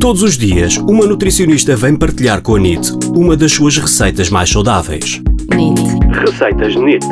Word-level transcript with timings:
Todos 0.00 0.22
os 0.22 0.38
dias, 0.38 0.78
uma 0.78 1.06
nutricionista 1.06 1.76
vem 1.76 1.96
partilhar 1.96 2.40
com 2.40 2.56
a 2.56 2.58
NIT 2.58 2.90
uma 3.14 3.36
das 3.36 3.52
suas 3.52 3.76
receitas 3.76 4.30
mais 4.30 4.50
saudáveis. 4.50 5.20
NIT. 5.54 5.82
Receitas 6.24 6.74
NIT. 6.74 7.04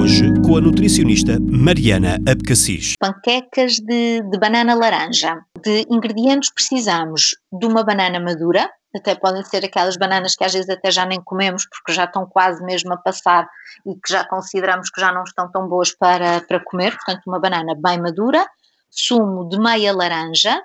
Hoje, 0.00 0.32
com 0.46 0.58
a 0.58 0.60
nutricionista 0.60 1.40
Mariana 1.40 2.20
Abcacis. 2.30 2.94
Panquecas 3.00 3.80
de, 3.80 4.22
de 4.22 4.38
banana 4.38 4.76
laranja. 4.76 5.44
De 5.60 5.84
ingredientes 5.90 6.52
precisamos 6.54 7.36
de 7.52 7.66
uma 7.66 7.82
banana 7.82 8.20
madura, 8.20 8.70
até 8.94 9.16
podem 9.16 9.42
ser 9.42 9.64
aquelas 9.64 9.96
bananas 9.96 10.36
que 10.36 10.44
às 10.44 10.52
vezes 10.52 10.70
até 10.70 10.88
já 10.92 11.04
nem 11.04 11.20
comemos 11.20 11.66
porque 11.66 11.92
já 11.92 12.04
estão 12.04 12.26
quase 12.26 12.64
mesmo 12.64 12.92
a 12.92 12.96
passar 12.96 13.48
e 13.84 13.94
que 13.94 14.12
já 14.12 14.24
consideramos 14.24 14.88
que 14.88 15.00
já 15.00 15.12
não 15.12 15.24
estão 15.24 15.50
tão 15.50 15.68
boas 15.68 15.90
para, 15.90 16.42
para 16.42 16.60
comer, 16.60 16.92
portanto 16.92 17.22
uma 17.26 17.40
banana 17.40 17.74
bem 17.76 18.00
madura, 18.00 18.46
sumo 18.88 19.48
de 19.48 19.58
meia 19.58 19.92
laranja, 19.92 20.62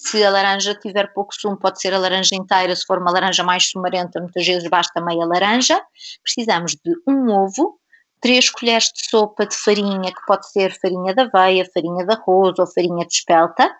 se 0.00 0.24
a 0.24 0.30
laranja 0.30 0.76
tiver 0.76 1.12
pouco 1.12 1.34
sumo, 1.34 1.56
pode 1.56 1.80
ser 1.80 1.92
a 1.92 1.98
laranja 1.98 2.36
inteira, 2.36 2.74
se 2.74 2.86
for 2.86 2.98
uma 2.98 3.10
laranja 3.10 3.42
mais 3.42 3.68
sumarenta, 3.68 4.20
muitas 4.20 4.46
vezes 4.46 4.68
basta 4.70 5.00
meia 5.00 5.26
laranja. 5.26 5.82
Precisamos 6.22 6.76
de 6.76 6.92
um 7.06 7.28
ovo, 7.30 7.78
três 8.20 8.48
colheres 8.48 8.92
de 8.92 9.10
sopa 9.10 9.44
de 9.44 9.56
farinha, 9.56 10.12
que 10.12 10.24
pode 10.24 10.48
ser 10.50 10.72
farinha 10.80 11.12
de 11.12 11.22
aveia, 11.22 11.68
farinha 11.74 12.06
de 12.06 12.12
arroz 12.12 12.56
ou 12.60 12.66
farinha 12.66 13.04
de 13.04 13.12
espelta, 13.12 13.74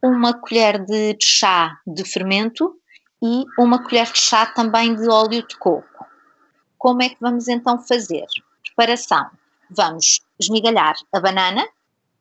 uma 0.00 0.32
colher 0.32 0.78
de 0.84 1.16
chá 1.20 1.76
de 1.84 2.04
fermento 2.04 2.76
e 3.20 3.44
uma 3.58 3.82
colher 3.82 4.06
de 4.12 4.18
chá 4.18 4.46
também 4.46 4.94
de 4.94 5.08
óleo 5.10 5.44
de 5.44 5.58
coco. 5.58 6.06
Como 6.78 7.02
é 7.02 7.08
que 7.08 7.16
vamos 7.20 7.48
então 7.48 7.80
fazer? 7.80 8.26
Preparação. 8.64 9.26
Vamos 9.68 10.20
esmigalhar 10.38 10.94
a 11.12 11.18
banana 11.18 11.66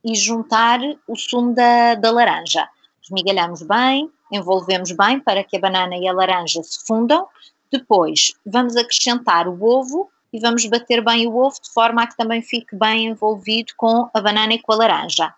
e 0.03 0.15
juntar 0.15 0.79
o 1.07 1.15
sumo 1.15 1.53
da, 1.53 1.93
da 1.93 2.09
laranja 2.09 2.67
esmigalhamos 3.07 3.61
bem, 3.63 4.09
envolvemos 4.31 4.91
bem 4.91 5.19
para 5.19 5.43
que 5.43 5.57
a 5.57 5.59
banana 5.59 5.95
e 5.97 6.07
a 6.07 6.13
laranja 6.13 6.61
se 6.63 6.85
fundam. 6.85 7.27
Depois 7.71 8.33
vamos 8.45 8.75
acrescentar 8.75 9.47
o 9.47 9.63
ovo 9.63 10.09
e 10.31 10.39
vamos 10.39 10.65
bater 10.65 11.03
bem 11.03 11.27
o 11.27 11.35
ovo 11.35 11.55
de 11.61 11.71
forma 11.71 12.03
a 12.03 12.07
que 12.07 12.17
também 12.17 12.41
fique 12.41 12.75
bem 12.75 13.07
envolvido 13.07 13.73
com 13.75 14.09
a 14.13 14.21
banana 14.21 14.53
e 14.53 14.61
com 14.61 14.73
a 14.73 14.75
laranja. 14.75 15.33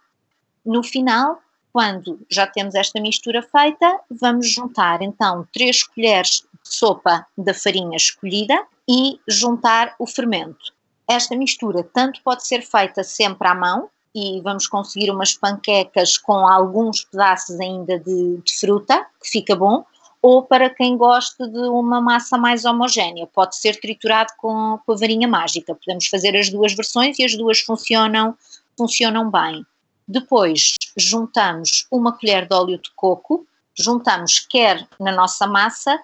No 0.65 0.83
final, 0.83 1.39
quando 1.71 2.19
já 2.29 2.47
temos 2.47 2.75
esta 2.75 2.99
mistura 2.99 3.41
feita, 3.41 3.99
vamos 4.09 4.49
juntar 4.51 5.01
então 5.01 5.47
3 5.53 5.83
colheres 5.83 6.47
de 6.63 6.73
sopa 6.75 7.25
da 7.37 7.53
farinha 7.53 7.95
escolhida 7.95 8.65
e 8.87 9.19
juntar 9.27 9.95
o 9.99 10.07
fermento. 10.07 10.73
Esta 11.07 11.35
mistura 11.35 11.83
tanto 11.83 12.21
pode 12.23 12.45
ser 12.45 12.61
feita 12.61 13.03
sempre 13.03 13.47
à 13.47 13.55
mão, 13.55 13.89
e 14.19 14.41
vamos 14.41 14.67
conseguir 14.67 15.09
umas 15.09 15.33
panquecas 15.33 16.17
com 16.17 16.45
alguns 16.45 17.03
pedaços 17.05 17.59
ainda 17.59 17.99
de, 17.99 18.37
de 18.37 18.57
fruta, 18.59 19.05
que 19.21 19.29
fica 19.29 19.55
bom, 19.55 19.85
ou 20.21 20.43
para 20.43 20.69
quem 20.69 20.97
gosta 20.97 21.47
de 21.47 21.59
uma 21.59 22.01
massa 22.01 22.37
mais 22.37 22.65
homogénea, 22.65 23.25
pode 23.27 23.55
ser 23.55 23.79
triturado 23.79 24.33
com, 24.37 24.77
com 24.85 24.91
a 24.91 24.95
varinha 24.95 25.27
mágica. 25.27 25.73
Podemos 25.73 26.07
fazer 26.07 26.35
as 26.35 26.49
duas 26.49 26.73
versões 26.73 27.17
e 27.19 27.23
as 27.23 27.35
duas 27.35 27.61
funcionam, 27.61 28.35
funcionam 28.77 29.31
bem. 29.31 29.65
Depois 30.07 30.75
juntamos 30.97 31.87
uma 31.89 32.11
colher 32.11 32.47
de 32.47 32.53
óleo 32.53 32.77
de 32.77 32.91
coco, 32.95 33.45
juntamos 33.73 34.39
quer 34.39 34.85
na 34.99 35.11
nossa 35.11 35.47
massa, 35.47 35.97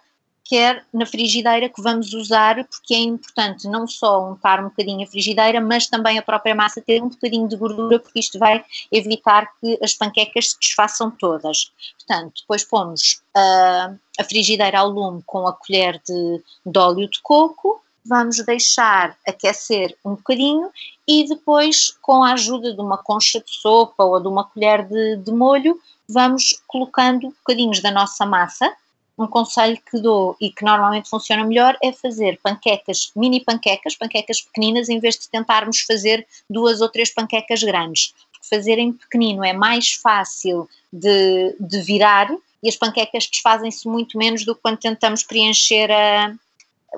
quer 0.45 0.85
na 0.93 1.05
frigideira 1.05 1.67
que 1.67 1.81
vamos 1.81 2.13
usar, 2.13 2.63
porque 2.65 2.93
é 2.93 2.99
importante 2.99 3.67
não 3.67 3.87
só 3.87 4.29
untar 4.29 4.59
um 4.59 4.69
bocadinho 4.69 5.03
a 5.03 5.09
frigideira, 5.09 5.59
mas 5.59 5.87
também 5.87 6.19
a 6.19 6.21
própria 6.21 6.53
massa 6.53 6.81
ter 6.81 7.01
um 7.01 7.09
bocadinho 7.09 7.47
de 7.47 7.57
gordura, 7.57 7.99
porque 7.99 8.19
isto 8.19 8.37
vai 8.37 8.63
evitar 8.91 9.49
que 9.59 9.77
as 9.81 9.95
panquecas 9.95 10.51
se 10.51 10.59
desfaçam 10.59 11.09
todas. 11.09 11.71
Portanto, 11.97 12.41
depois 12.41 12.63
pomos 12.63 13.21
uh, 13.35 13.97
a 14.19 14.23
frigideira 14.23 14.79
ao 14.79 14.89
lume 14.89 15.23
com 15.25 15.47
a 15.47 15.53
colher 15.53 15.99
de, 16.07 16.41
de 16.65 16.79
óleo 16.79 17.09
de 17.09 17.19
coco, 17.21 17.81
vamos 18.05 18.37
deixar 18.45 19.17
aquecer 19.27 19.97
um 20.05 20.11
bocadinho 20.11 20.69
e 21.07 21.27
depois, 21.27 21.97
com 22.01 22.23
a 22.23 22.33
ajuda 22.33 22.71
de 22.71 22.79
uma 22.79 22.99
concha 22.99 23.39
de 23.39 23.51
sopa 23.51 24.03
ou 24.03 24.21
de 24.21 24.27
uma 24.27 24.43
colher 24.43 24.87
de, 24.87 25.17
de 25.17 25.31
molho, 25.31 25.79
vamos 26.07 26.61
colocando 26.67 27.29
bocadinhos 27.29 27.81
da 27.81 27.89
nossa 27.89 28.27
massa 28.27 28.71
um 29.17 29.27
conselho 29.27 29.77
que 29.89 29.99
dou 29.99 30.35
e 30.41 30.51
que 30.51 30.63
normalmente 30.63 31.09
funciona 31.09 31.45
melhor 31.45 31.77
é 31.81 31.91
fazer 31.91 32.39
panquecas, 32.43 33.11
mini 33.15 33.43
panquecas, 33.43 33.95
panquecas 33.95 34.41
pequeninas, 34.41 34.89
em 34.89 34.99
vez 34.99 35.17
de 35.17 35.29
tentarmos 35.29 35.81
fazer 35.81 36.27
duas 36.49 36.81
ou 36.81 36.89
três 36.89 37.13
panquecas 37.13 37.63
grandes. 37.63 38.13
Porque 38.31 38.47
fazer 38.49 38.77
em 38.77 38.91
pequenino 38.91 39.43
é 39.43 39.53
mais 39.53 39.93
fácil 39.93 40.69
de, 40.91 41.55
de 41.59 41.81
virar 41.81 42.29
e 42.61 42.67
as 42.67 42.75
panquecas 42.75 43.27
desfazem-se 43.27 43.87
muito 43.87 44.17
menos 44.17 44.43
do 44.43 44.55
que 44.55 44.61
quando 44.61 44.79
tentamos 44.79 45.23
preencher 45.23 45.89
a, 45.91 46.33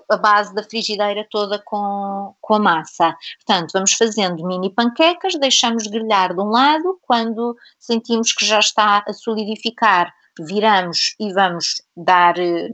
a 0.10 0.18
base 0.18 0.54
da 0.56 0.64
frigideira 0.64 1.28
toda 1.30 1.60
com, 1.60 2.34
com 2.42 2.54
a 2.56 2.60
massa. 2.60 3.16
Portanto, 3.38 3.72
vamos 3.74 3.94
fazendo 3.94 4.46
mini 4.46 4.72
panquecas, 4.72 5.36
deixamos 5.36 5.86
grelhar 5.86 6.34
de 6.34 6.42
um 6.42 6.50
lado, 6.50 6.98
quando 7.04 7.56
sentimos 7.80 8.32
que 8.32 8.46
já 8.46 8.60
está 8.60 9.04
a 9.08 9.14
solidificar, 9.14 10.14
viramos 10.40 11.16
e 11.20 11.34
vamos 11.34 11.82
dar 11.96 12.38
eh, 12.38 12.70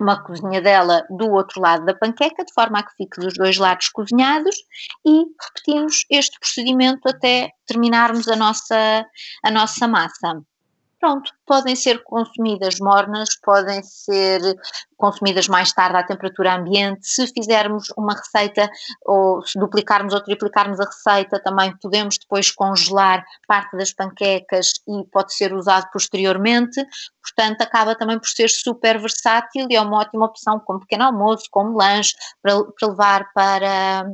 uma 0.00 0.22
cozinhadela 0.22 1.04
do 1.10 1.30
outro 1.30 1.60
lado 1.60 1.84
da 1.84 1.94
panqueca, 1.94 2.44
de 2.44 2.52
forma 2.52 2.78
a 2.78 2.82
que 2.82 2.94
fique 2.96 3.20
dos 3.20 3.34
dois 3.34 3.58
lados 3.58 3.88
cozinhados 3.88 4.56
e 5.04 5.24
repetimos 5.42 6.04
este 6.10 6.38
procedimento 6.38 7.08
até 7.08 7.50
terminarmos 7.66 8.28
a 8.28 8.36
nossa, 8.36 9.04
a 9.44 9.50
nossa 9.50 9.88
massa. 9.88 10.42
Pronto, 11.00 11.30
podem 11.46 11.76
ser 11.76 12.02
consumidas 12.02 12.80
mornas, 12.80 13.28
podem 13.40 13.80
ser 13.84 14.40
consumidas 14.96 15.46
mais 15.46 15.72
tarde 15.72 15.96
à 15.96 16.02
temperatura 16.02 16.56
ambiente. 16.56 17.06
Se 17.06 17.24
fizermos 17.28 17.88
uma 17.96 18.14
receita 18.14 18.68
ou 19.06 19.40
se 19.46 19.56
duplicarmos 19.60 20.12
ou 20.12 20.20
triplicarmos 20.20 20.80
a 20.80 20.84
receita, 20.86 21.40
também 21.40 21.72
podemos 21.80 22.18
depois 22.18 22.50
congelar 22.50 23.24
parte 23.46 23.76
das 23.76 23.92
panquecas 23.92 24.72
e 24.88 25.04
pode 25.12 25.32
ser 25.34 25.54
usado 25.54 25.88
posteriormente. 25.92 26.84
Portanto, 27.22 27.62
acaba 27.62 27.94
também 27.94 28.18
por 28.18 28.28
ser 28.28 28.48
super 28.48 28.98
versátil 28.98 29.68
e 29.70 29.76
é 29.76 29.80
uma 29.80 30.00
ótima 30.00 30.26
opção 30.26 30.58
como 30.58 30.80
pequeno 30.80 31.04
almoço, 31.04 31.44
como 31.52 31.78
lanche, 31.78 32.12
para, 32.42 32.64
para 32.76 32.88
levar 32.88 33.32
para 33.32 34.04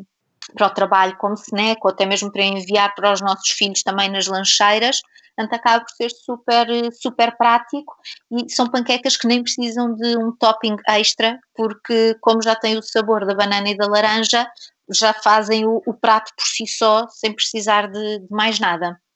para 0.53 0.67
o 0.67 0.71
trabalho 0.71 1.17
como 1.17 1.35
snack 1.35 1.81
ou 1.83 1.91
até 1.91 2.05
mesmo 2.05 2.31
para 2.31 2.43
enviar 2.43 2.95
para 2.95 3.13
os 3.13 3.21
nossos 3.21 3.51
filhos 3.51 3.83
também 3.83 4.11
nas 4.11 4.27
lancheiras, 4.27 5.01
portanto 5.35 5.59
acaba 5.59 5.85
por 5.85 5.91
ser 5.91 6.11
super, 6.11 6.67
super 6.93 7.37
prático 7.37 7.95
e 8.31 8.53
são 8.53 8.69
panquecas 8.69 9.17
que 9.17 9.27
nem 9.27 9.43
precisam 9.43 9.95
de 9.95 10.17
um 10.17 10.33
topping 10.33 10.77
extra, 10.89 11.39
porque 11.55 12.17
como 12.21 12.43
já 12.43 12.55
têm 12.55 12.77
o 12.79 12.83
sabor 12.83 13.27
da 13.27 13.35
banana 13.35 13.69
e 13.71 13.77
da 13.77 13.87
laranja, 13.87 14.47
já 14.93 15.15
fazem 15.15 15.67
o, 15.67 15.83
o 15.87 15.95
prato 15.95 16.33
por 16.37 16.47
si 16.47 16.67
só, 16.67 17.07
sem 17.09 17.33
precisar 17.35 17.91
de, 17.91 18.19
de 18.21 18.31
mais 18.31 18.61
nada. 18.61 18.99